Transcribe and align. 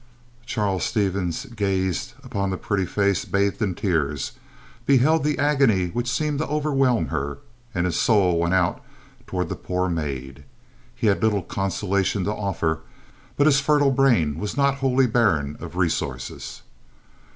Charles 0.47 0.83
Stevens 0.83 1.45
gazed 1.45 2.15
upon 2.23 2.49
the 2.49 2.57
pretty 2.57 2.87
face 2.87 3.23
bathed 3.23 3.61
in 3.61 3.75
tears, 3.75 4.31
beheld 4.87 5.23
the 5.23 5.37
agony 5.37 5.89
which 5.89 6.09
seemed 6.09 6.39
to 6.39 6.47
overwhelm 6.47 7.09
her, 7.09 7.37
and 7.75 7.85
his 7.85 7.99
soul 7.99 8.39
went 8.39 8.55
out 8.55 8.81
toward 9.27 9.47
the 9.47 9.55
poor 9.55 9.89
maid. 9.89 10.43
He 10.95 11.05
had 11.05 11.21
little 11.21 11.43
consolation 11.43 12.23
to 12.23 12.33
offer; 12.33 12.79
but 13.37 13.45
his 13.45 13.59
fertile 13.59 13.91
brain 13.91 14.39
was 14.39 14.57
not 14.57 14.77
wholly 14.79 15.05
barren 15.05 15.55
of 15.59 15.75
resources. 15.75 16.63